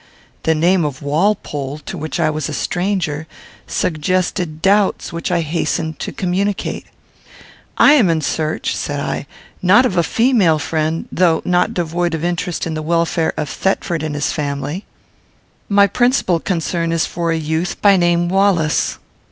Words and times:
The 0.41 0.55
name 0.55 0.83
of 0.83 1.03
Walpole, 1.03 1.77
to 1.77 1.95
which 1.95 2.19
I 2.19 2.31
was 2.31 2.49
a 2.49 2.55
stranger, 2.55 3.27
suggested 3.67 4.59
doubts 4.59 5.13
which 5.13 5.31
I 5.31 5.41
hastened 5.41 5.99
to 5.99 6.11
communicate. 6.11 6.87
"I 7.77 7.93
am 7.93 8.09
in 8.09 8.21
search," 8.21 8.75
said 8.75 8.99
I, 8.99 9.27
"not 9.61 9.85
of 9.85 9.97
a 9.97 10.01
female 10.01 10.57
friend, 10.57 11.07
though 11.11 11.43
not 11.45 11.75
devoid 11.75 12.15
of 12.15 12.25
interest 12.25 12.65
in 12.65 12.73
the 12.73 12.81
welfare 12.81 13.35
of 13.37 13.47
Thetford 13.47 14.01
and 14.01 14.15
his 14.15 14.31
family. 14.31 14.85
My 15.69 15.85
principal 15.85 16.39
concern 16.39 16.91
is 16.91 17.05
for 17.05 17.31
a 17.31 17.37
youth, 17.37 17.79
by 17.79 17.95
name 17.95 18.27
Wallace." 18.27 18.97